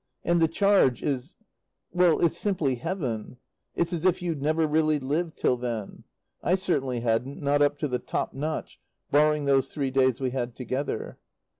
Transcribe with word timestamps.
And 0.23 0.41
the 0.41 0.47
charge 0.47 1.03
is 1.03 1.35
well, 1.91 2.19
it's 2.25 2.35
simply 2.35 2.73
heaven. 2.73 3.37
It's 3.75 3.93
as 3.93 4.03
if 4.03 4.19
you'd 4.19 4.41
never 4.41 4.65
really 4.65 4.97
lived 4.99 5.37
till 5.37 5.57
then; 5.57 6.05
I 6.41 6.55
certainly 6.55 7.01
hadn't, 7.01 7.39
not 7.39 7.61
up 7.61 7.77
to 7.77 7.87
the 7.87 7.99
top 7.99 8.33
notch, 8.33 8.79
barring 9.11 9.45
those 9.45 9.71
three 9.71 9.91
days 9.91 10.19
we 10.19 10.31
had 10.31 10.55
together. 10.55 11.19